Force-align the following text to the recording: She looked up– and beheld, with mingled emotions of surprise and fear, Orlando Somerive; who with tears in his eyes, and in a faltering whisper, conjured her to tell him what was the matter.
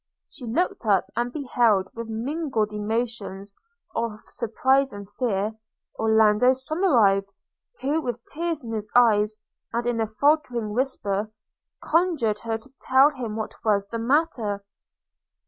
She 0.27 0.47
looked 0.47 0.83
up– 0.87 1.05
and 1.15 1.31
beheld, 1.31 1.89
with 1.93 2.09
mingled 2.09 2.73
emotions 2.73 3.55
of 3.93 4.19
surprise 4.21 4.91
and 4.93 5.07
fear, 5.19 5.53
Orlando 5.93 6.53
Somerive; 6.53 7.27
who 7.81 8.01
with 8.01 8.25
tears 8.33 8.63
in 8.63 8.71
his 8.73 8.89
eyes, 8.95 9.37
and 9.71 9.85
in 9.85 10.01
a 10.01 10.07
faltering 10.07 10.73
whisper, 10.73 11.29
conjured 11.83 12.39
her 12.39 12.57
to 12.57 12.73
tell 12.79 13.11
him 13.11 13.35
what 13.35 13.53
was 13.63 13.85
the 13.89 13.99
matter. 13.99 14.65